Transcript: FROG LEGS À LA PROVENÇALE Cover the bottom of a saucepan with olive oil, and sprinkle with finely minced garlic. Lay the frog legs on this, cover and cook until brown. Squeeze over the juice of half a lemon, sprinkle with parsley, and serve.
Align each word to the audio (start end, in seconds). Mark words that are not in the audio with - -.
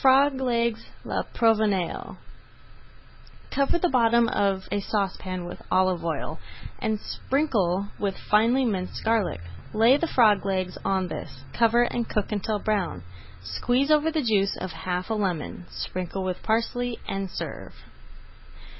FROG 0.00 0.40
LEGS 0.40 0.86
À 1.04 1.16
LA 1.16 1.22
PROVENÇALE 1.34 2.16
Cover 3.50 3.76
the 3.80 3.88
bottom 3.88 4.28
of 4.28 4.68
a 4.70 4.78
saucepan 4.78 5.46
with 5.46 5.62
olive 5.68 6.04
oil, 6.04 6.38
and 6.78 7.00
sprinkle 7.00 7.88
with 7.98 8.16
finely 8.16 8.64
minced 8.64 9.02
garlic. 9.04 9.40
Lay 9.72 9.96
the 9.96 10.06
frog 10.06 10.46
legs 10.46 10.78
on 10.84 11.08
this, 11.08 11.40
cover 11.52 11.82
and 11.82 12.08
cook 12.08 12.30
until 12.30 12.60
brown. 12.60 13.02
Squeeze 13.42 13.90
over 13.90 14.12
the 14.12 14.22
juice 14.22 14.56
of 14.58 14.70
half 14.70 15.10
a 15.10 15.14
lemon, 15.14 15.66
sprinkle 15.72 16.22
with 16.22 16.40
parsley, 16.44 17.00
and 17.08 17.28
serve. 17.28 17.74